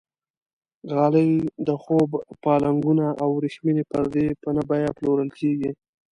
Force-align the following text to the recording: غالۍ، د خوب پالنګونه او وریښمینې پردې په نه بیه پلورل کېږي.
غالۍ، 0.93 1.31
د 1.67 1.69
خوب 1.83 2.09
پالنګونه 2.43 3.07
او 3.21 3.29
وریښمینې 3.37 3.83
پردې 3.91 4.25
په 4.41 4.49
نه 4.55 4.61
بیه 4.69 4.89
پلورل 4.97 5.29
کېږي. 5.39 5.71